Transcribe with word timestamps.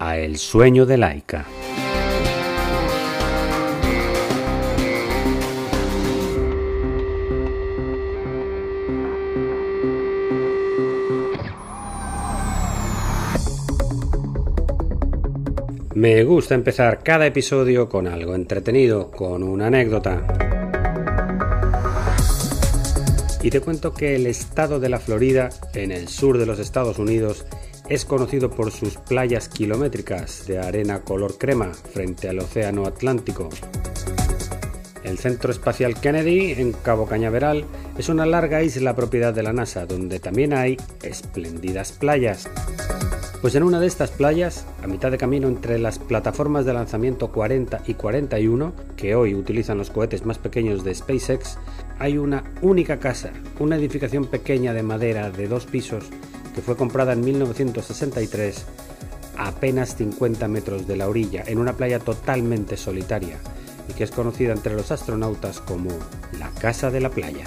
El 0.00 0.38
sueño 0.38 0.86
de 0.86 0.96
Laika. 0.96 1.46
Me 15.94 16.24
gusta 16.24 16.54
empezar 16.54 17.02
cada 17.02 17.26
episodio 17.26 17.88
con 17.88 18.08
algo 18.08 18.34
entretenido, 18.34 19.10
con 19.10 19.42
una 19.42 19.66
anécdota. 19.66 20.26
Y 23.42 23.50
te 23.50 23.60
cuento 23.60 23.92
que 23.92 24.16
el 24.16 24.26
estado 24.26 24.80
de 24.80 24.88
la 24.88 24.98
Florida, 24.98 25.50
en 25.74 25.92
el 25.92 26.08
sur 26.08 26.38
de 26.38 26.46
los 26.46 26.58
Estados 26.58 26.98
Unidos, 26.98 27.46
es 27.90 28.04
conocido 28.04 28.50
por 28.50 28.70
sus 28.70 28.96
playas 28.96 29.48
kilométricas 29.48 30.46
de 30.46 30.58
arena 30.58 31.00
color 31.00 31.36
crema 31.38 31.74
frente 31.74 32.28
al 32.28 32.38
Océano 32.38 32.86
Atlántico. 32.86 33.48
El 35.02 35.18
Centro 35.18 35.50
Espacial 35.50 36.00
Kennedy, 36.00 36.52
en 36.52 36.70
Cabo 36.70 37.06
Cañaveral, 37.06 37.64
es 37.98 38.08
una 38.08 38.26
larga 38.26 38.62
isla 38.62 38.94
propiedad 38.94 39.34
de 39.34 39.42
la 39.42 39.52
NASA, 39.52 39.86
donde 39.86 40.20
también 40.20 40.54
hay 40.54 40.76
espléndidas 41.02 41.90
playas. 41.90 42.48
Pues 43.40 43.56
en 43.56 43.64
una 43.64 43.80
de 43.80 43.88
estas 43.88 44.12
playas, 44.12 44.66
a 44.84 44.86
mitad 44.86 45.10
de 45.10 45.18
camino 45.18 45.48
entre 45.48 45.76
las 45.80 45.98
plataformas 45.98 46.64
de 46.66 46.74
lanzamiento 46.74 47.32
40 47.32 47.82
y 47.88 47.94
41, 47.94 48.72
que 48.96 49.16
hoy 49.16 49.34
utilizan 49.34 49.78
los 49.78 49.90
cohetes 49.90 50.24
más 50.24 50.38
pequeños 50.38 50.84
de 50.84 50.94
SpaceX, 50.94 51.58
hay 51.98 52.18
una 52.18 52.44
única 52.62 53.00
casa, 53.00 53.32
una 53.58 53.76
edificación 53.76 54.26
pequeña 54.26 54.74
de 54.74 54.84
madera 54.84 55.30
de 55.30 55.48
dos 55.48 55.66
pisos 55.66 56.04
fue 56.60 56.76
comprada 56.76 57.12
en 57.12 57.20
1963 57.20 58.64
a 59.36 59.48
apenas 59.48 59.96
50 59.96 60.48
metros 60.48 60.86
de 60.86 60.96
la 60.96 61.08
orilla, 61.08 61.44
en 61.46 61.58
una 61.58 61.74
playa 61.74 61.98
totalmente 61.98 62.76
solitaria, 62.76 63.38
y 63.88 63.92
que 63.92 64.04
es 64.04 64.10
conocida 64.10 64.52
entre 64.52 64.74
los 64.74 64.90
astronautas 64.90 65.60
como 65.60 65.90
la 66.38 66.50
Casa 66.50 66.90
de 66.90 67.00
la 67.00 67.10
Playa. 67.10 67.44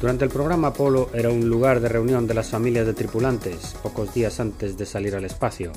Durante 0.00 0.24
el 0.24 0.30
programa 0.30 0.68
Apolo 0.68 1.08
era 1.14 1.30
un 1.30 1.48
lugar 1.48 1.80
de 1.80 1.88
reunión 1.88 2.26
de 2.26 2.34
las 2.34 2.48
familias 2.50 2.86
de 2.86 2.94
tripulantes 2.94 3.74
pocos 3.82 4.12
días 4.12 4.40
antes 4.40 4.76
de 4.76 4.86
salir 4.86 5.14
al 5.14 5.24
espacio, 5.24 5.72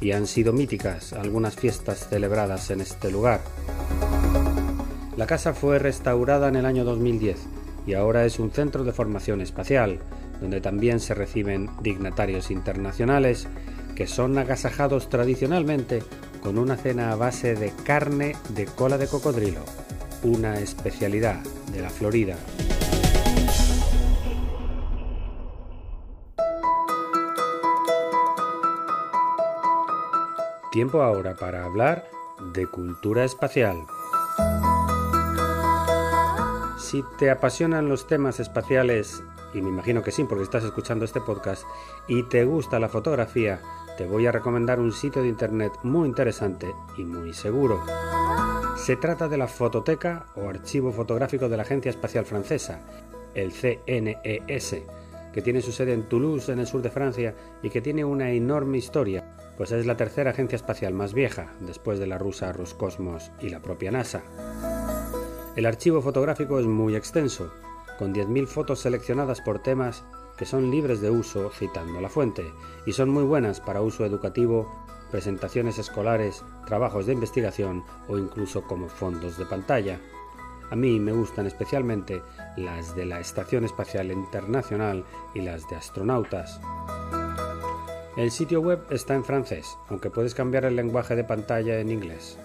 y 0.00 0.12
han 0.12 0.26
sido 0.26 0.52
míticas 0.52 1.12
algunas 1.12 1.56
fiestas 1.56 2.08
celebradas 2.08 2.70
en 2.70 2.80
este 2.80 3.10
lugar. 3.10 3.40
La 5.16 5.26
casa 5.26 5.54
fue 5.54 5.78
restaurada 5.78 6.48
en 6.48 6.56
el 6.56 6.66
año 6.66 6.84
2010 6.84 7.38
y 7.86 7.94
ahora 7.94 8.24
es 8.24 8.38
un 8.38 8.50
centro 8.50 8.84
de 8.84 8.92
formación 8.92 9.40
espacial, 9.40 10.00
donde 10.40 10.60
también 10.60 11.00
se 11.00 11.14
reciben 11.14 11.70
dignatarios 11.82 12.50
internacionales 12.50 13.48
que 13.94 14.06
son 14.06 14.36
agasajados 14.38 15.08
tradicionalmente 15.08 16.02
con 16.42 16.58
una 16.58 16.76
cena 16.76 17.10
a 17.10 17.16
base 17.16 17.54
de 17.54 17.72
carne 17.84 18.36
de 18.50 18.66
cola 18.66 18.98
de 18.98 19.08
cocodrilo, 19.08 19.62
una 20.22 20.58
especialidad 20.58 21.42
de 21.72 21.82
la 21.82 21.90
Florida. 21.90 22.36
Tiempo 30.70 31.02
ahora 31.02 31.34
para 31.36 31.64
hablar 31.64 32.04
de 32.52 32.66
cultura 32.66 33.24
espacial. 33.24 33.76
Si 36.78 37.02
te 37.18 37.30
apasionan 37.30 37.88
los 37.88 38.06
temas 38.06 38.40
espaciales 38.40 39.22
y 39.56 39.62
me 39.62 39.70
imagino 39.70 40.02
que 40.02 40.10
sí, 40.12 40.24
porque 40.24 40.44
estás 40.44 40.64
escuchando 40.64 41.04
este 41.04 41.20
podcast, 41.20 41.64
y 42.06 42.24
te 42.24 42.44
gusta 42.44 42.78
la 42.78 42.90
fotografía, 42.90 43.60
te 43.96 44.06
voy 44.06 44.26
a 44.26 44.32
recomendar 44.32 44.78
un 44.78 44.92
sitio 44.92 45.22
de 45.22 45.28
internet 45.28 45.72
muy 45.82 46.06
interesante 46.06 46.74
y 46.98 47.04
muy 47.04 47.32
seguro. 47.32 47.82
Se 48.76 48.96
trata 48.96 49.28
de 49.28 49.38
la 49.38 49.48
Fototeca 49.48 50.26
o 50.36 50.50
Archivo 50.50 50.92
Fotográfico 50.92 51.48
de 51.48 51.56
la 51.56 51.62
Agencia 51.62 51.88
Espacial 51.88 52.26
Francesa, 52.26 52.80
el 53.34 53.52
CNES, 53.52 54.82
que 55.32 55.42
tiene 55.42 55.62
su 55.62 55.72
sede 55.72 55.94
en 55.94 56.06
Toulouse, 56.06 56.52
en 56.52 56.58
el 56.58 56.66
sur 56.66 56.82
de 56.82 56.90
Francia, 56.90 57.34
y 57.62 57.70
que 57.70 57.80
tiene 57.80 58.04
una 58.04 58.30
enorme 58.30 58.76
historia, 58.76 59.24
pues 59.56 59.72
es 59.72 59.86
la 59.86 59.96
tercera 59.96 60.32
agencia 60.32 60.56
espacial 60.56 60.92
más 60.92 61.14
vieja, 61.14 61.54
después 61.60 61.98
de 61.98 62.06
la 62.06 62.18
rusa 62.18 62.52
Roscosmos 62.52 63.32
y 63.40 63.48
la 63.48 63.60
propia 63.60 63.90
NASA. 63.90 64.22
El 65.56 65.64
archivo 65.64 66.02
fotográfico 66.02 66.60
es 66.60 66.66
muy 66.66 66.94
extenso, 66.94 67.50
con 67.98 68.14
10.000 68.14 68.46
fotos 68.46 68.80
seleccionadas 68.80 69.40
por 69.40 69.60
temas 69.60 70.04
que 70.36 70.44
son 70.44 70.70
libres 70.70 71.00
de 71.00 71.10
uso 71.10 71.50
citando 71.50 72.00
la 72.00 72.08
fuente 72.08 72.52
y 72.84 72.92
son 72.92 73.08
muy 73.08 73.24
buenas 73.24 73.60
para 73.60 73.80
uso 73.80 74.04
educativo, 74.04 74.70
presentaciones 75.10 75.78
escolares, 75.78 76.44
trabajos 76.66 77.06
de 77.06 77.14
investigación 77.14 77.84
o 78.08 78.18
incluso 78.18 78.62
como 78.62 78.88
fondos 78.88 79.38
de 79.38 79.46
pantalla. 79.46 80.00
A 80.70 80.76
mí 80.76 80.98
me 80.98 81.12
gustan 81.12 81.46
especialmente 81.46 82.22
las 82.56 82.94
de 82.96 83.06
la 83.06 83.20
Estación 83.20 83.64
Espacial 83.64 84.10
Internacional 84.10 85.04
y 85.34 85.40
las 85.40 85.68
de 85.68 85.76
astronautas. 85.76 86.60
El 88.16 88.30
sitio 88.30 88.60
web 88.60 88.80
está 88.90 89.14
en 89.14 89.24
francés, 89.24 89.76
aunque 89.88 90.10
puedes 90.10 90.34
cambiar 90.34 90.64
el 90.64 90.74
lenguaje 90.74 91.14
de 91.14 91.24
pantalla 91.24 91.78
en 91.78 91.90
inglés. 91.90 92.38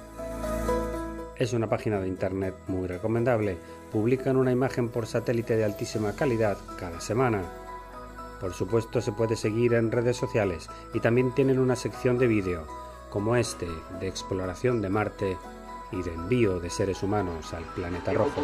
Es 1.41 1.53
una 1.53 1.67
página 1.67 1.99
de 1.99 2.07
internet 2.07 2.53
muy 2.67 2.87
recomendable. 2.87 3.57
Publican 3.91 4.37
una 4.37 4.51
imagen 4.51 4.89
por 4.89 5.07
satélite 5.07 5.55
de 5.57 5.65
altísima 5.65 6.15
calidad 6.15 6.55
cada 6.77 7.01
semana. 7.01 7.41
Por 8.39 8.53
supuesto 8.53 9.01
se 9.01 9.11
puede 9.11 9.35
seguir 9.35 9.73
en 9.73 9.91
redes 9.91 10.17
sociales 10.17 10.69
y 10.93 10.99
también 10.99 11.33
tienen 11.33 11.57
una 11.57 11.75
sección 11.75 12.19
de 12.19 12.27
vídeo, 12.27 12.67
como 13.09 13.35
este, 13.35 13.67
de 13.99 14.07
exploración 14.07 14.83
de 14.83 14.89
Marte 14.89 15.37
y 15.91 16.03
de 16.03 16.13
envío 16.13 16.59
de 16.59 16.69
seres 16.69 17.01
humanos 17.01 17.55
al 17.55 17.63
planeta 17.73 18.13
rojo. 18.13 18.43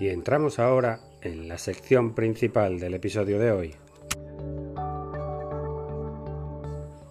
Y 0.00 0.10
entramos 0.10 0.60
ahora 0.60 1.00
en 1.22 1.48
la 1.48 1.58
sección 1.58 2.14
principal 2.14 2.78
del 2.78 2.94
episodio 2.94 3.40
de 3.40 3.50
hoy, 3.50 3.74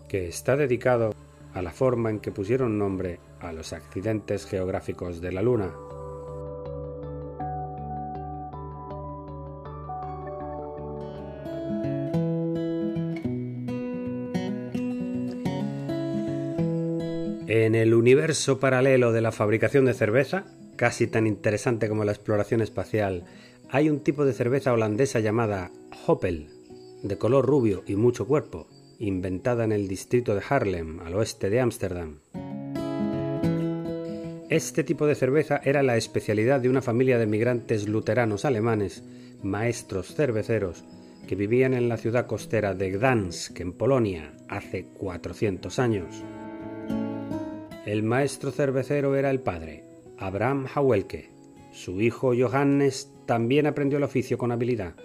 que 0.07 0.27
está 0.27 0.55
dedicado 0.55 1.13
a 1.53 1.61
la 1.61 1.71
forma 1.71 2.09
en 2.09 2.19
que 2.19 2.31
pusieron 2.31 2.77
nombre 2.77 3.19
a 3.41 3.51
los 3.51 3.73
accidentes 3.73 4.45
geográficos 4.45 5.19
de 5.19 5.31
la 5.33 5.41
Luna. 5.41 5.73
En 17.47 17.75
el 17.75 17.93
universo 17.93 18.59
paralelo 18.59 19.11
de 19.11 19.21
la 19.21 19.33
fabricación 19.33 19.83
de 19.85 19.93
cerveza, 19.93 20.45
casi 20.77 21.07
tan 21.07 21.27
interesante 21.27 21.89
como 21.89 22.05
la 22.05 22.13
exploración 22.13 22.61
espacial, 22.61 23.25
hay 23.69 23.89
un 23.89 23.99
tipo 23.99 24.23
de 24.23 24.31
cerveza 24.31 24.71
holandesa 24.71 25.19
llamada 25.19 25.71
Hoppel, 26.05 26.47
de 27.03 27.17
color 27.17 27.45
rubio 27.45 27.83
y 27.85 27.95
mucho 27.95 28.25
cuerpo, 28.25 28.67
inventada 28.99 29.65
en 29.65 29.73
el 29.73 29.87
distrito 29.87 30.33
de 30.35 30.41
Haarlem, 30.47 31.01
al 31.01 31.15
oeste 31.15 31.49
de 31.49 31.59
Ámsterdam. 31.59 32.19
Este 34.49 34.85
tipo 34.85 35.05
de 35.05 35.15
cerveza 35.15 35.59
era 35.63 35.83
la 35.83 35.97
especialidad 35.97 36.61
de 36.61 36.69
una 36.69 36.81
familia 36.81 37.17
de 37.19 37.27
migrantes 37.27 37.89
luteranos 37.89 38.45
alemanes, 38.45 39.03
maestros 39.43 40.15
cerveceros, 40.15 40.85
que 41.27 41.35
vivían 41.35 41.73
en 41.73 41.89
la 41.89 41.97
ciudad 41.97 42.27
costera 42.27 42.73
de 42.73 42.91
Gdansk, 42.91 43.59
en 43.59 43.73
Polonia, 43.73 44.33
hace 44.47 44.85
400 44.85 45.77
años. 45.79 46.23
El 47.85 48.03
maestro 48.03 48.51
cervecero 48.51 49.15
era 49.15 49.29
el 49.29 49.41
padre, 49.41 49.86
Abraham 50.17 50.65
Hauelke. 50.73 51.29
Su 51.71 52.01
hijo 52.01 52.33
Johannes 52.37 53.11
también 53.25 53.67
aprendió 53.67 53.97
el 53.97 54.03
oficio 54.03 54.37
con 54.37 54.51
habilidad, 54.51 54.95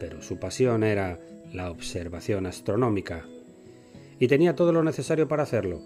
pero 0.00 0.22
su 0.22 0.38
pasión 0.38 0.82
era 0.82 1.20
la 1.52 1.70
observación 1.70 2.46
astronómica. 2.46 3.26
Y 4.18 4.28
tenía 4.28 4.56
todo 4.56 4.72
lo 4.72 4.82
necesario 4.82 5.28
para 5.28 5.44
hacerlo. 5.44 5.80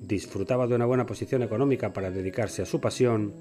disfrutaba 0.00 0.66
de 0.66 0.74
una 0.74 0.84
buena 0.84 1.06
posición 1.06 1.42
económica 1.42 1.92
para 1.92 2.10
dedicarse 2.10 2.62
a 2.62 2.66
su 2.66 2.80
pasión, 2.80 3.34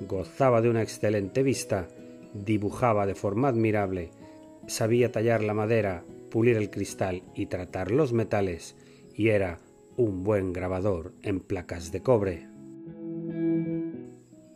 gozaba 0.00 0.62
de 0.62 0.70
una 0.70 0.82
excelente 0.82 1.42
vista, 1.42 1.88
dibujaba 2.32 3.06
de 3.06 3.14
forma 3.14 3.48
admirable, 3.48 4.10
sabía 4.66 5.12
tallar 5.12 5.42
la 5.42 5.52
madera, 5.52 6.04
pulir 6.30 6.56
el 6.56 6.70
cristal 6.70 7.22
y 7.34 7.46
tratar 7.46 7.90
los 7.90 8.12
metales, 8.12 8.76
y 9.14 9.28
era 9.28 9.58
un 9.96 10.24
buen 10.24 10.52
grabador 10.52 11.12
en 11.22 11.40
placas 11.40 11.92
de 11.92 12.02
cobre. 12.02 12.55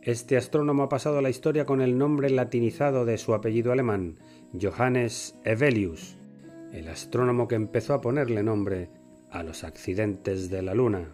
Este 0.03 0.35
astrónomo 0.35 0.81
ha 0.81 0.89
pasado 0.89 1.19
a 1.19 1.21
la 1.21 1.29
historia 1.29 1.67
con 1.67 1.79
el 1.79 1.95
nombre 1.95 2.31
latinizado 2.31 3.05
de 3.05 3.19
su 3.19 3.35
apellido 3.35 3.71
alemán, 3.71 4.17
Johannes 4.59 5.35
Evelius, 5.43 6.17
el 6.73 6.87
astrónomo 6.87 7.47
que 7.47 7.53
empezó 7.53 7.93
a 7.93 8.01
ponerle 8.01 8.41
nombre 8.41 8.89
a 9.29 9.43
los 9.43 9.63
accidentes 9.63 10.49
de 10.49 10.63
la 10.63 10.73
Luna. 10.73 11.13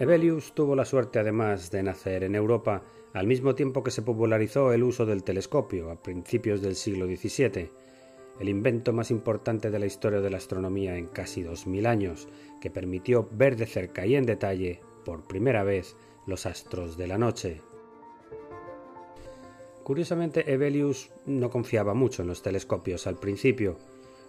Evelius 0.00 0.54
tuvo 0.54 0.76
la 0.76 0.84
suerte 0.84 1.18
además 1.18 1.70
de 1.70 1.82
nacer 1.82 2.22
en 2.22 2.34
Europa 2.34 2.82
al 3.14 3.26
mismo 3.26 3.54
tiempo 3.54 3.82
que 3.82 3.90
se 3.90 4.02
popularizó 4.02 4.74
el 4.74 4.82
uso 4.82 5.06
del 5.06 5.24
telescopio 5.24 5.90
a 5.90 6.02
principios 6.02 6.60
del 6.60 6.76
siglo 6.76 7.06
XVII, 7.06 7.70
el 8.38 8.48
invento 8.50 8.92
más 8.92 9.10
importante 9.10 9.70
de 9.70 9.78
la 9.78 9.86
historia 9.86 10.20
de 10.20 10.28
la 10.28 10.36
astronomía 10.36 10.98
en 10.98 11.06
casi 11.06 11.42
dos 11.42 11.66
mil 11.66 11.86
años, 11.86 12.28
que 12.60 12.70
permitió 12.70 13.26
ver 13.32 13.56
de 13.56 13.64
cerca 13.64 14.04
y 14.04 14.14
en 14.14 14.26
detalle, 14.26 14.80
por 15.04 15.26
primera 15.26 15.64
vez, 15.64 15.96
los 16.26 16.46
astros 16.46 16.96
de 16.96 17.06
la 17.06 17.18
noche. 17.18 17.60
Curiosamente, 19.82 20.52
Evelius 20.52 21.10
no 21.26 21.50
confiaba 21.50 21.94
mucho 21.94 22.22
en 22.22 22.28
los 22.28 22.42
telescopios 22.42 23.06
al 23.06 23.16
principio. 23.16 23.76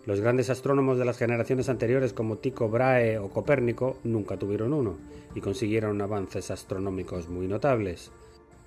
Los 0.05 0.19
grandes 0.19 0.49
astrónomos 0.49 0.97
de 0.97 1.05
las 1.05 1.17
generaciones 1.17 1.69
anteriores 1.69 2.13
como 2.13 2.37
Tycho 2.37 2.67
Brahe 2.69 3.19
o 3.19 3.29
Copérnico 3.29 3.97
nunca 4.03 4.37
tuvieron 4.37 4.73
uno 4.73 4.97
y 5.35 5.41
consiguieron 5.41 6.01
avances 6.01 6.49
astronómicos 6.49 7.29
muy 7.29 7.47
notables. 7.47 8.11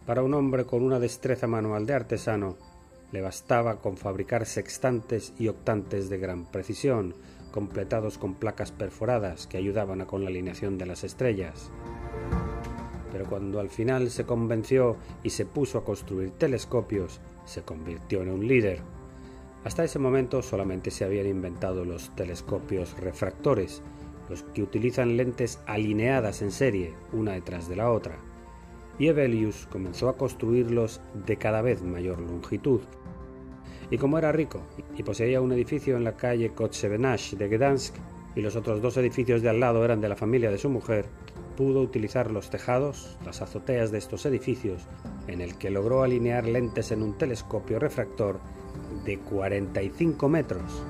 Para 0.06 0.22
un 0.22 0.34
hombre 0.34 0.64
con 0.64 0.82
una 0.82 1.00
destreza 1.00 1.46
manual 1.46 1.86
de 1.86 1.94
artesano, 1.94 2.56
le 3.10 3.20
bastaba 3.20 3.80
con 3.80 3.96
fabricar 3.96 4.44
sextantes 4.46 5.32
y 5.38 5.48
octantes 5.48 6.08
de 6.08 6.18
gran 6.18 6.44
precisión, 6.44 7.14
completados 7.54 8.18
con 8.18 8.34
placas 8.34 8.72
perforadas 8.72 9.46
que 9.46 9.56
ayudaban 9.56 10.00
a 10.00 10.06
con 10.06 10.24
la 10.24 10.30
alineación 10.30 10.76
de 10.76 10.86
las 10.86 11.04
estrellas 11.04 11.70
pero 13.14 13.26
cuando 13.26 13.60
al 13.60 13.70
final 13.70 14.10
se 14.10 14.26
convenció 14.26 14.96
y 15.22 15.30
se 15.30 15.46
puso 15.46 15.78
a 15.78 15.84
construir 15.84 16.32
telescopios, 16.32 17.20
se 17.44 17.62
convirtió 17.62 18.22
en 18.22 18.28
un 18.28 18.48
líder. 18.48 18.80
Hasta 19.62 19.84
ese 19.84 20.00
momento 20.00 20.42
solamente 20.42 20.90
se 20.90 21.04
habían 21.04 21.28
inventado 21.28 21.84
los 21.84 22.10
telescopios 22.16 22.98
refractores, 22.98 23.82
los 24.28 24.42
que 24.42 24.64
utilizan 24.64 25.16
lentes 25.16 25.60
alineadas 25.66 26.42
en 26.42 26.50
serie, 26.50 26.92
una 27.12 27.34
detrás 27.34 27.68
de 27.68 27.76
la 27.76 27.92
otra. 27.92 28.16
Y 28.98 29.06
Evelius 29.06 29.68
comenzó 29.70 30.08
a 30.08 30.16
construirlos 30.16 31.00
de 31.24 31.36
cada 31.36 31.62
vez 31.62 31.82
mayor 31.82 32.18
longitud. 32.18 32.80
Y 33.90 33.98
como 33.98 34.18
era 34.18 34.32
rico 34.32 34.62
y 34.96 35.02
poseía 35.02 35.40
un 35.40 35.52
edificio 35.52 35.96
en 35.96 36.04
la 36.04 36.16
calle 36.16 36.50
Kotsevenash 36.50 37.34
de 37.34 37.48
Gdansk, 37.48 37.94
y 38.36 38.40
los 38.40 38.56
otros 38.56 38.82
dos 38.82 38.96
edificios 38.96 39.42
de 39.42 39.48
al 39.48 39.60
lado 39.60 39.84
eran 39.84 40.00
de 40.00 40.08
la 40.08 40.16
familia 40.16 40.50
de 40.50 40.58
su 40.58 40.68
mujer, 40.68 41.06
pudo 41.56 41.80
utilizar 41.80 42.30
los 42.30 42.50
tejados, 42.50 43.16
las 43.24 43.42
azoteas 43.42 43.92
de 43.92 43.98
estos 43.98 44.26
edificios, 44.26 44.86
en 45.28 45.40
el 45.40 45.56
que 45.56 45.70
logró 45.70 46.02
alinear 46.02 46.46
lentes 46.46 46.90
en 46.90 47.02
un 47.02 47.16
telescopio 47.16 47.78
refractor 47.78 48.40
de 49.04 49.18
45 49.18 50.28
metros. 50.28 50.82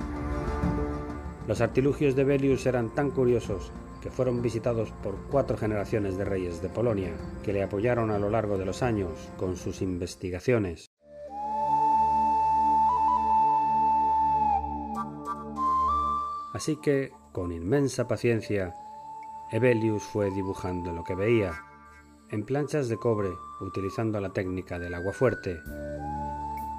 Los 1.46 1.60
artilugios 1.60 2.16
de 2.16 2.24
Belius 2.24 2.64
eran 2.64 2.94
tan 2.94 3.10
curiosos 3.10 3.70
que 4.00 4.10
fueron 4.10 4.42
visitados 4.42 4.90
por 5.02 5.16
cuatro 5.30 5.56
generaciones 5.56 6.16
de 6.16 6.24
reyes 6.24 6.62
de 6.62 6.68
Polonia, 6.68 7.12
que 7.42 7.52
le 7.52 7.62
apoyaron 7.62 8.10
a 8.10 8.18
lo 8.18 8.30
largo 8.30 8.58
de 8.58 8.64
los 8.64 8.82
años 8.82 9.30
con 9.36 9.56
sus 9.56 9.82
investigaciones. 9.82 10.93
Así 16.54 16.76
que, 16.76 17.12
con 17.32 17.52
inmensa 17.52 18.06
paciencia, 18.06 18.76
Evelius 19.50 20.04
fue 20.04 20.30
dibujando 20.30 20.92
lo 20.92 21.02
que 21.02 21.16
veía, 21.16 21.52
en 22.30 22.44
planchas 22.44 22.88
de 22.88 22.96
cobre, 22.96 23.30
utilizando 23.60 24.20
la 24.20 24.32
técnica 24.32 24.78
del 24.78 24.94
agua 24.94 25.12
fuerte. 25.12 25.58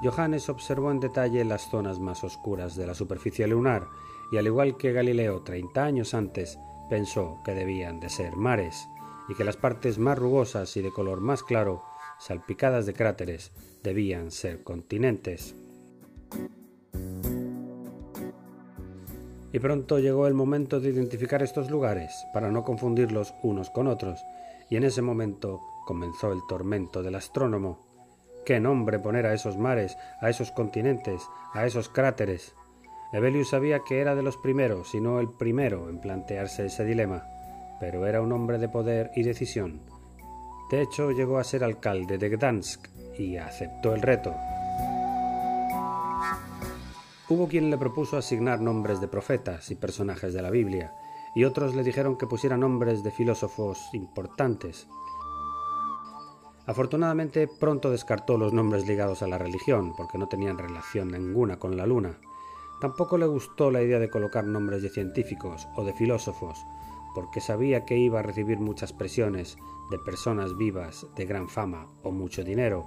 Johannes 0.02 0.50
observó 0.50 0.92
en 0.92 1.02
detalle 1.02 1.44
las 1.44 1.70
zonas 1.70 2.00
más 2.00 2.24
oscuras 2.24 2.76
de 2.76 2.88
la 2.88 2.94
superficie 2.94 3.48
lunar 3.48 3.88
y 4.32 4.38
al 4.38 4.48
igual 4.48 4.78
que 4.78 4.94
Galileo 4.94 5.42
30 5.42 5.84
años 5.84 6.14
antes, 6.14 6.58
pensó 6.90 7.40
que 7.44 7.54
debían 7.54 8.00
de 8.00 8.10
ser 8.10 8.36
mares 8.36 8.88
y 9.28 9.36
que 9.36 9.44
las 9.44 9.58
partes 9.58 9.98
más 9.98 10.18
rugosas 10.18 10.76
y 10.78 10.82
de 10.82 10.92
color 10.92 11.20
más 11.20 11.44
claro, 11.44 11.84
salpicadas 12.20 12.86
de 12.86 12.94
cráteres, 12.94 13.52
debían 13.84 14.32
ser 14.32 14.64
continentes. 14.64 15.54
Y 19.56 19.60
pronto 19.60 20.00
llegó 20.00 20.28
el 20.28 20.34
momento 20.34 20.82
de 20.82 20.90
identificar 20.90 21.42
estos 21.42 21.72
lugares 21.72 22.28
para 22.34 22.52
no 22.52 22.66
confundirlos 22.66 23.34
unos 23.42 23.70
con 23.70 23.88
otros, 23.88 24.22
y 24.70 24.76
en 24.76 24.84
ese 24.84 25.02
momento 25.02 25.62
comenzó 25.86 26.34
el 26.34 26.42
tormento 26.46 27.02
del 27.02 27.16
astrónomo. 27.16 27.80
¿Qué 28.46 28.60
nombre 28.60 29.00
poner 29.00 29.26
a 29.26 29.34
esos 29.34 29.58
mares, 29.58 29.98
a 30.20 30.30
esos 30.30 30.52
continentes, 30.52 31.22
a 31.54 31.66
esos 31.66 31.88
cráteres? 31.88 32.54
Evelius 33.14 33.52
sabía 33.52 33.80
que 33.80 34.02
era 34.02 34.14
de 34.14 34.24
los 34.24 34.36
primeros, 34.36 34.94
y 34.94 35.00
no 35.00 35.22
el 35.22 35.30
primero, 35.30 35.88
en 35.88 36.02
plantearse 36.02 36.66
ese 36.66 36.84
dilema, 36.84 37.26
pero 37.80 38.06
era 38.08 38.22
un 38.22 38.34
hombre 38.34 38.58
de 38.58 38.68
poder 38.68 39.12
y 39.16 39.24
decisión. 39.24 39.80
De 40.70 40.82
hecho, 40.82 41.12
llegó 41.12 41.38
a 41.38 41.46
ser 41.46 41.64
alcalde 41.64 42.18
de 42.18 42.28
Gdansk 42.28 42.90
y 43.18 43.38
aceptó 43.38 43.96
el 43.96 44.02
reto. 44.02 44.36
Hubo 47.28 47.48
quien 47.48 47.72
le 47.72 47.78
propuso 47.80 48.18
asignar 48.18 48.62
nombres 48.62 49.02
de 49.02 49.08
profetas 49.08 49.72
y 49.72 49.76
personajes 49.76 50.32
de 50.32 50.44
la 50.44 50.52
Biblia, 50.52 50.94
y 51.34 51.44
otros 51.44 51.74
le 51.74 51.82
dijeron 51.82 52.18
que 52.18 52.28
pusiera 52.28 52.56
nombres 52.56 53.04
de 53.04 53.10
filósofos 53.10 53.90
importantes. 53.94 54.88
Afortunadamente 56.68 57.48
pronto 57.48 57.90
descartó 57.90 58.38
los 58.38 58.54
nombres 58.54 58.88
ligados 58.88 59.24
a 59.24 59.28
la 59.28 59.40
religión, 59.40 59.94
porque 59.98 60.20
no 60.20 60.28
tenían 60.28 60.60
relación 60.60 61.08
ninguna 61.08 61.58
con 61.58 61.76
la 61.76 61.88
luna. 61.88 62.20
Tampoco 62.80 63.18
le 63.18 63.26
gustó 63.26 63.72
la 63.72 63.82
idea 63.82 63.98
de 63.98 64.12
colocar 64.12 64.46
nombres 64.46 64.84
de 64.84 64.90
científicos 64.90 65.68
o 65.76 65.84
de 65.84 65.94
filósofos, 65.94 66.64
porque 67.16 67.42
sabía 67.42 67.86
que 67.86 67.98
iba 67.98 68.20
a 68.20 68.24
recibir 68.24 68.60
muchas 68.60 68.94
presiones 68.94 69.58
de 69.90 69.98
personas 69.98 70.56
vivas 70.56 71.08
de 71.16 71.26
gran 71.26 71.50
fama 71.50 71.88
o 72.04 72.12
mucho 72.12 72.44
dinero, 72.44 72.86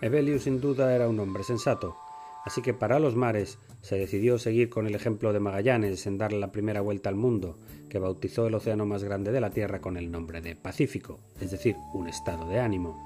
Evelius 0.00 0.44
sin 0.44 0.60
duda 0.60 0.94
era 0.94 1.08
un 1.08 1.18
hombre 1.18 1.42
sensato, 1.42 1.96
así 2.44 2.62
que 2.62 2.72
para 2.72 3.00
los 3.00 3.16
mares 3.16 3.58
se 3.82 3.96
decidió 3.96 4.38
seguir 4.38 4.68
con 4.68 4.86
el 4.86 4.94
ejemplo 4.94 5.32
de 5.32 5.40
Magallanes 5.40 6.06
en 6.06 6.18
dar 6.18 6.32
la 6.32 6.52
primera 6.52 6.80
vuelta 6.80 7.08
al 7.08 7.16
mundo, 7.16 7.58
que 7.88 7.98
bautizó 7.98 8.46
el 8.46 8.54
océano 8.54 8.86
más 8.86 9.02
grande 9.02 9.32
de 9.32 9.40
la 9.40 9.50
Tierra 9.50 9.80
con 9.80 9.96
el 9.96 10.10
nombre 10.10 10.40
de 10.40 10.54
Pacífico, 10.54 11.18
es 11.40 11.50
decir, 11.50 11.76
un 11.94 12.08
estado 12.08 12.48
de 12.48 12.60
ánimo. 12.60 12.96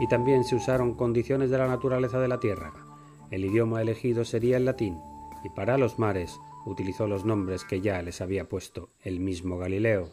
Y 0.00 0.08
también 0.08 0.44
se 0.44 0.54
usaron 0.54 0.94
condiciones 0.94 1.50
de 1.50 1.58
la 1.58 1.68
naturaleza 1.68 2.18
de 2.18 2.28
la 2.28 2.40
Tierra. 2.40 2.72
El 3.30 3.44
idioma 3.44 3.82
elegido 3.82 4.24
sería 4.24 4.56
el 4.56 4.64
latín, 4.64 4.98
y 5.44 5.50
para 5.50 5.76
los 5.76 5.98
mares 5.98 6.40
utilizó 6.64 7.06
los 7.06 7.26
nombres 7.26 7.64
que 7.64 7.82
ya 7.82 8.00
les 8.00 8.22
había 8.22 8.48
puesto 8.48 8.88
el 9.02 9.20
mismo 9.20 9.58
Galileo. 9.58 10.08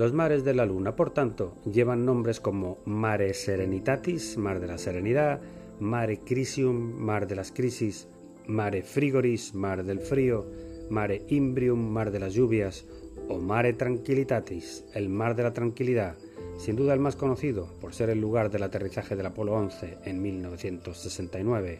Los 0.00 0.14
mares 0.14 0.44
de 0.44 0.54
la 0.54 0.64
Luna, 0.64 0.96
por 0.96 1.10
tanto, 1.10 1.52
llevan 1.70 2.06
nombres 2.06 2.40
como 2.40 2.78
Mare 2.86 3.34
Serenitatis, 3.34 4.38
Mar 4.38 4.58
de 4.58 4.66
la 4.66 4.78
Serenidad, 4.78 5.42
Mare 5.78 6.20
Crisium, 6.20 6.94
Mar 6.98 7.26
de 7.26 7.36
las 7.36 7.52
Crisis, 7.52 8.08
Mare 8.46 8.82
Frigoris, 8.82 9.54
Mar 9.54 9.84
del 9.84 10.00
Frío, 10.00 10.46
Mare 10.88 11.26
Imbrium, 11.28 11.78
Mar 11.78 12.12
de 12.12 12.18
las 12.18 12.32
Lluvias, 12.32 12.86
o 13.28 13.40
Mare 13.40 13.74
Tranquilitatis, 13.74 14.86
el 14.94 15.10
Mar 15.10 15.36
de 15.36 15.42
la 15.42 15.52
Tranquilidad, 15.52 16.16
sin 16.56 16.76
duda 16.76 16.94
el 16.94 17.00
más 17.00 17.14
conocido 17.14 17.68
por 17.78 17.92
ser 17.92 18.08
el 18.08 18.22
lugar 18.22 18.50
del 18.50 18.62
aterrizaje 18.62 19.16
del 19.16 19.26
Apolo 19.26 19.52
11 19.52 19.98
en 20.06 20.22
1969. 20.22 21.78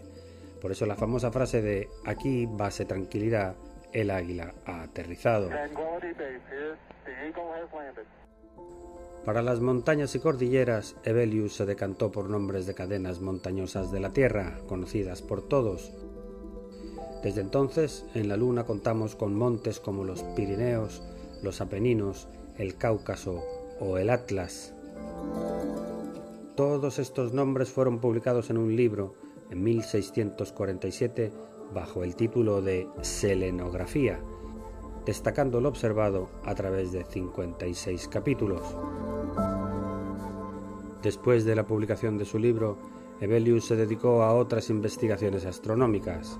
Por 0.61 0.73
eso 0.73 0.85
la 0.85 0.95
famosa 0.95 1.33
frase 1.33 1.62
de 1.62 1.89
aquí 2.05 2.45
base 2.45 2.85
tranquilidad, 2.85 3.57
el 3.92 4.11
águila 4.11 4.54
ha 4.66 4.82
aterrizado. 4.82 5.50
Para 9.25 9.42
las 9.42 9.61
montañas 9.61 10.14
y 10.14 10.18
cordilleras, 10.18 10.97
Evelius 11.04 11.54
se 11.54 11.66
decantó 11.66 12.11
por 12.11 12.30
nombres 12.30 12.66
de 12.66 12.75
cadenas 12.75 13.20
montañosas 13.20 13.92
de 13.92 14.00
la 14.00 14.11
Tierra, 14.12 14.59
conocidas 14.66 15.20
por 15.20 15.42
todos. 15.42 15.92
Desde 17.23 17.42
entonces, 17.42 18.06
en 18.14 18.28
la 18.28 18.38
Luna 18.38 18.64
contamos 18.64 19.14
con 19.14 19.35
montes 19.35 19.78
como 19.78 20.04
los 20.04 20.23
Pirineos, 20.23 21.02
los 21.42 21.61
Apeninos, 21.61 22.28
el 22.56 22.76
Cáucaso 22.76 23.44
o 23.78 23.99
el 23.99 24.09
Atlas. 24.09 24.73
Todos 26.56 26.99
estos 26.99 27.35
nombres 27.35 27.70
fueron 27.70 28.00
publicados 28.00 28.49
en 28.49 28.56
un 28.56 28.75
libro 28.75 29.14
en 29.50 29.62
1647 29.62 31.30
bajo 31.75 32.05
el 32.05 32.17
título 32.17 32.62
de 32.62 32.89
Selenografía, 33.03 34.21
destacando 35.07 35.61
lo 35.61 35.69
observado 35.69 36.29
a 36.45 36.55
través 36.55 36.93
de 36.93 37.05
56 37.05 38.09
capítulos. 38.09 38.62
Después 41.03 41.45
de 41.45 41.57
la 41.57 41.67
publicación 41.67 42.19
de 42.19 42.25
su 42.25 42.39
libro, 42.39 42.77
Evelius 43.21 43.67
se 43.67 43.77
dedicó 43.77 44.23
a 44.23 44.35
otras 44.35 44.71
investigaciones 44.71 45.47
astronómicas 45.47 46.39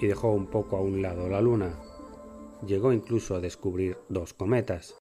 y 0.00 0.06
dejó 0.06 0.32
un 0.32 0.46
poco 0.46 0.76
a 0.76 0.80
un 0.80 1.02
lado 1.02 1.28
la 1.28 1.40
Luna. 1.40 1.74
Llegó 2.66 2.92
incluso 2.92 3.34
a 3.34 3.40
descubrir 3.40 3.98
dos 4.08 4.34
cometas. 4.34 4.98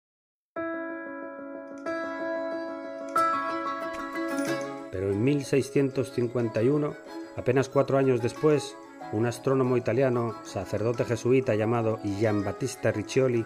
Pero 4.91 5.11
en 5.11 5.23
1651, 5.23 6.93
apenas 7.35 7.67
cuatro 7.69 7.97
años 7.97 8.21
después, 8.21 8.77
un 9.15 9.25
astrónomo 9.25 9.77
italiano, 9.77 10.35
sacerdote 10.43 11.05
jesuita 11.05 11.55
llamado 11.55 11.99
Giambattista 12.03 12.91
Riccioli, 12.91 13.45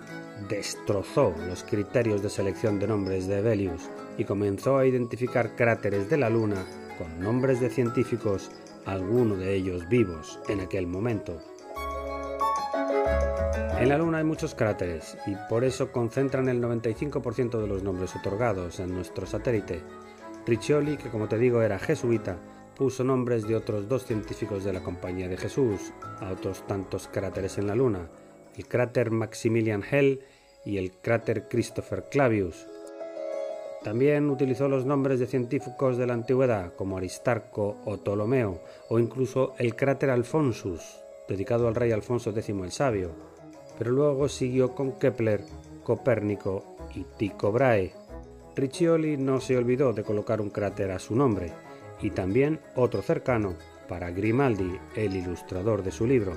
destrozó 0.49 1.35
los 1.47 1.63
criterios 1.63 2.23
de 2.23 2.29
selección 2.31 2.79
de 2.79 2.87
nombres 2.87 3.27
de 3.27 3.37
Hevelius 3.37 3.87
y 4.17 4.23
comenzó 4.23 4.79
a 4.79 4.87
identificar 4.87 5.55
cráteres 5.55 6.09
de 6.09 6.17
la 6.17 6.31
Luna 6.31 6.65
con 6.97 7.19
nombres 7.19 7.59
de 7.59 7.69
científicos, 7.69 8.49
algunos 8.87 9.37
de 9.37 9.53
ellos 9.53 9.87
vivos 9.87 10.39
en 10.49 10.59
aquel 10.59 10.87
momento. 10.87 11.39
En 13.77 13.89
la 13.89 13.97
Luna 13.99 14.17
hay 14.17 14.23
muchos 14.23 14.55
cráteres 14.55 15.17
y 15.27 15.35
por 15.49 15.63
eso 15.63 15.91
concentran 15.91 16.49
el 16.49 16.61
95% 16.63 17.61
de 17.61 17.67
los 17.67 17.83
nombres 17.83 18.15
otorgados 18.15 18.79
en 18.79 18.89
nuestro 18.95 19.27
satélite, 19.27 19.83
Riccioli, 20.47 20.97
que 20.97 21.09
como 21.09 21.27
te 21.27 21.37
digo 21.37 21.61
era 21.61 21.77
jesuita, 21.77 22.37
puso 22.79 23.03
nombres 23.03 23.45
de 23.45 23.57
otros 23.57 23.89
dos 23.89 24.05
científicos 24.05 24.63
de 24.63 24.71
la 24.71 24.81
Compañía 24.81 25.27
de 25.27 25.35
Jesús 25.35 25.91
a 26.21 26.31
otros 26.31 26.65
tantos 26.65 27.09
cráteres 27.09 27.57
en 27.57 27.67
la 27.67 27.75
Luna, 27.75 28.09
el 28.55 28.67
cráter 28.69 29.11
Maximilian 29.11 29.83
Hell 29.83 30.21
y 30.63 30.77
el 30.77 30.93
cráter 30.93 31.49
Christopher 31.49 32.05
Clavius. 32.09 32.67
También 33.83 34.29
utilizó 34.29 34.69
los 34.69 34.85
nombres 34.85 35.19
de 35.19 35.27
científicos 35.27 35.97
de 35.97 36.07
la 36.07 36.13
antigüedad 36.13 36.73
como 36.75 36.97
Aristarco 36.97 37.75
o 37.83 37.97
Ptolomeo, 37.97 38.61
o 38.87 38.97
incluso 38.97 39.55
el 39.57 39.75
cráter 39.75 40.09
Alfonsus, 40.09 41.01
dedicado 41.27 41.67
al 41.67 41.75
rey 41.75 41.91
Alfonso 41.91 42.29
X 42.29 42.47
el 42.47 42.71
Sabio, 42.71 43.11
pero 43.77 43.91
luego 43.91 44.29
siguió 44.29 44.73
con 44.73 44.93
Kepler, 44.93 45.43
Copérnico 45.83 46.77
y 46.95 47.03
Tycho 47.17 47.51
Brahe. 47.51 47.91
Riccioli 48.55 49.17
no 49.17 49.41
se 49.41 49.57
olvidó 49.57 49.91
de 49.91 50.03
colocar 50.03 50.39
un 50.39 50.49
cráter 50.49 50.91
a 50.91 50.99
su 50.99 51.13
nombre, 51.13 51.51
y 52.01 52.11
también 52.11 52.59
otro 52.75 53.01
cercano 53.01 53.55
para 53.87 54.11
Grimaldi, 54.11 54.77
el 54.95 55.15
ilustrador 55.15 55.83
de 55.83 55.91
su 55.91 56.05
libro. 56.05 56.33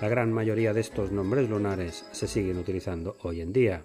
La 0.00 0.08
gran 0.08 0.32
mayoría 0.32 0.72
de 0.72 0.80
estos 0.80 1.12
nombres 1.12 1.48
lunares 1.48 2.04
se 2.12 2.26
siguen 2.26 2.58
utilizando 2.58 3.16
hoy 3.22 3.40
en 3.40 3.52
día. 3.52 3.84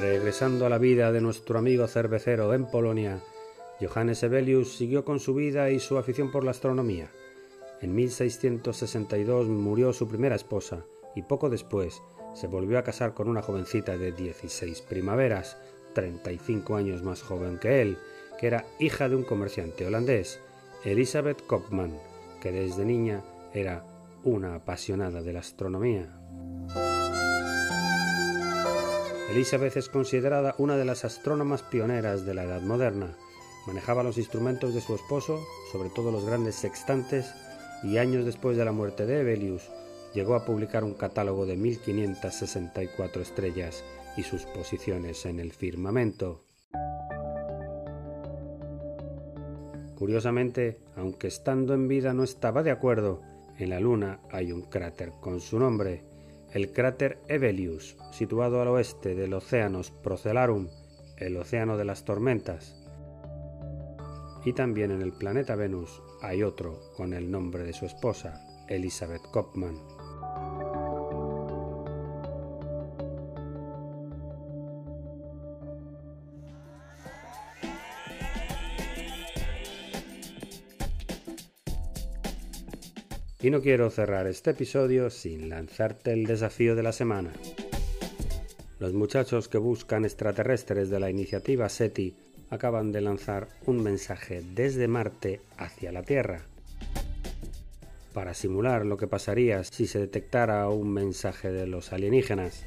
Regresando 0.00 0.66
a 0.66 0.68
la 0.68 0.78
vida 0.78 1.12
de 1.12 1.20
nuestro 1.20 1.58
amigo 1.58 1.86
cervecero 1.86 2.52
en 2.54 2.66
Polonia, 2.66 3.20
Johannes 3.80 4.22
Evelius 4.22 4.76
siguió 4.76 5.04
con 5.04 5.20
su 5.20 5.34
vida 5.34 5.70
y 5.70 5.78
su 5.78 5.96
afición 5.96 6.32
por 6.32 6.44
la 6.44 6.50
astronomía. 6.50 7.10
En 7.80 7.94
1662 7.94 9.48
murió 9.48 9.92
su 9.92 10.08
primera 10.08 10.34
esposa 10.34 10.84
y 11.14 11.22
poco 11.22 11.48
después 11.50 12.02
se 12.34 12.46
volvió 12.46 12.78
a 12.78 12.84
casar 12.84 13.14
con 13.14 13.28
una 13.28 13.42
jovencita 13.42 13.96
de 13.96 14.12
16 14.12 14.82
primaveras, 14.82 15.56
35 15.92 16.76
años 16.76 17.02
más 17.02 17.22
joven 17.22 17.58
que 17.58 17.82
él, 17.82 17.98
que 18.38 18.46
era 18.46 18.66
hija 18.78 19.08
de 19.08 19.16
un 19.16 19.24
comerciante 19.24 19.86
holandés, 19.86 20.40
Elizabeth 20.84 21.46
Kopman, 21.46 21.98
que 22.40 22.50
desde 22.50 22.84
niña 22.84 23.22
era 23.54 23.84
una 24.24 24.56
apasionada 24.56 25.22
de 25.22 25.32
la 25.32 25.40
astronomía. 25.40 26.08
Elizabeth 29.30 29.76
es 29.76 29.88
considerada 29.88 30.54
una 30.58 30.76
de 30.76 30.84
las 30.84 31.04
astrónomas 31.04 31.62
pioneras 31.62 32.26
de 32.26 32.34
la 32.34 32.44
Edad 32.44 32.60
Moderna. 32.60 33.16
Manejaba 33.66 34.02
los 34.02 34.18
instrumentos 34.18 34.74
de 34.74 34.80
su 34.80 34.94
esposo, 34.94 35.40
sobre 35.70 35.88
todo 35.90 36.10
los 36.10 36.26
grandes 36.26 36.56
sextantes, 36.56 37.32
y 37.82 37.98
años 37.98 38.24
después 38.24 38.56
de 38.56 38.64
la 38.64 38.72
muerte 38.72 39.06
de 39.06 39.20
Evelius, 39.20 39.70
llegó 40.14 40.34
a 40.34 40.44
publicar 40.44 40.84
un 40.84 40.94
catálogo 40.94 41.46
de 41.46 41.56
1564 41.56 43.22
estrellas 43.22 43.82
y 44.16 44.22
sus 44.22 44.44
posiciones 44.46 45.26
en 45.26 45.40
el 45.40 45.52
firmamento. 45.52 46.44
Curiosamente, 49.96 50.80
aunque 50.96 51.28
estando 51.28 51.74
en 51.74 51.86
vida 51.86 52.12
no 52.12 52.24
estaba 52.24 52.62
de 52.62 52.72
acuerdo, 52.72 53.22
en 53.58 53.70
la 53.70 53.80
Luna 53.80 54.20
hay 54.30 54.50
un 54.50 54.62
cráter 54.62 55.12
con 55.20 55.40
su 55.40 55.58
nombre, 55.58 56.02
el 56.52 56.72
cráter 56.72 57.20
Evelius, 57.28 57.96
situado 58.10 58.60
al 58.60 58.68
oeste 58.68 59.14
del 59.14 59.32
Océanos 59.32 59.90
Procellarum, 59.90 60.68
el 61.16 61.36
océano 61.36 61.76
de 61.76 61.84
las 61.84 62.04
tormentas. 62.04 62.76
Y 64.44 64.52
también 64.54 64.90
en 64.90 65.02
el 65.02 65.12
planeta 65.12 65.54
Venus 65.54 66.02
hay 66.20 66.42
otro 66.42 66.80
con 66.96 67.14
el 67.14 67.30
nombre 67.30 67.62
de 67.64 67.72
su 67.72 67.86
esposa, 67.86 68.44
Elizabeth 68.68 69.22
Kopman. 69.30 70.01
Y 83.42 83.50
no 83.50 83.60
quiero 83.60 83.90
cerrar 83.90 84.28
este 84.28 84.52
episodio 84.52 85.10
sin 85.10 85.48
lanzarte 85.48 86.12
el 86.12 86.26
desafío 86.26 86.76
de 86.76 86.84
la 86.84 86.92
semana. 86.92 87.32
Los 88.78 88.92
muchachos 88.92 89.48
que 89.48 89.58
buscan 89.58 90.04
extraterrestres 90.04 90.90
de 90.90 91.00
la 91.00 91.10
iniciativa 91.10 91.68
SETI 91.68 92.14
acaban 92.50 92.92
de 92.92 93.00
lanzar 93.00 93.48
un 93.66 93.82
mensaje 93.82 94.44
desde 94.54 94.86
Marte 94.86 95.40
hacia 95.56 95.90
la 95.90 96.04
Tierra. 96.04 96.42
Para 98.12 98.32
simular 98.32 98.86
lo 98.86 98.96
que 98.96 99.08
pasaría 99.08 99.64
si 99.64 99.88
se 99.88 99.98
detectara 99.98 100.68
un 100.68 100.92
mensaje 100.92 101.50
de 101.50 101.66
los 101.66 101.92
alienígenas. 101.92 102.64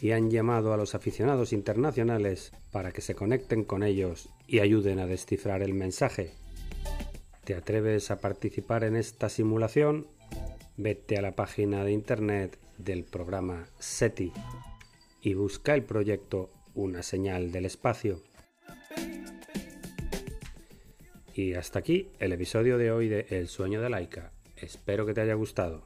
Y 0.00 0.12
han 0.12 0.30
llamado 0.30 0.72
a 0.72 0.78
los 0.78 0.94
aficionados 0.94 1.52
internacionales 1.52 2.50
para 2.72 2.92
que 2.92 3.02
se 3.02 3.14
conecten 3.14 3.64
con 3.64 3.82
ellos 3.82 4.30
y 4.46 4.60
ayuden 4.60 5.00
a 5.00 5.06
descifrar 5.06 5.62
el 5.62 5.74
mensaje. 5.74 6.32
¿Te 7.46 7.54
atreves 7.54 8.10
a 8.10 8.18
participar 8.18 8.82
en 8.82 8.96
esta 8.96 9.28
simulación? 9.28 10.08
Vete 10.76 11.16
a 11.16 11.22
la 11.22 11.36
página 11.36 11.84
de 11.84 11.92
internet 11.92 12.58
del 12.76 13.04
programa 13.04 13.68
SETI 13.78 14.32
y 15.22 15.34
busca 15.34 15.74
el 15.74 15.84
proyecto 15.84 16.50
Una 16.74 17.04
señal 17.04 17.52
del 17.52 17.66
espacio. 17.66 18.20
Y 21.34 21.54
hasta 21.54 21.78
aquí 21.78 22.08
el 22.18 22.32
episodio 22.32 22.78
de 22.78 22.90
hoy 22.90 23.08
de 23.08 23.28
El 23.30 23.46
sueño 23.46 23.80
de 23.80 23.90
Laika. 23.90 24.32
Espero 24.56 25.06
que 25.06 25.14
te 25.14 25.20
haya 25.20 25.34
gustado. 25.34 25.84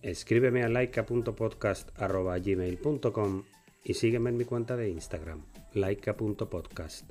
Escríbeme 0.00 0.62
a 0.62 0.70
laika.podcast.gmail.com 0.70 3.42
y 3.84 3.92
sígueme 3.92 4.30
en 4.30 4.38
mi 4.38 4.46
cuenta 4.46 4.76
de 4.76 4.88
Instagram, 4.88 5.44
laika.podcast. 5.74 7.10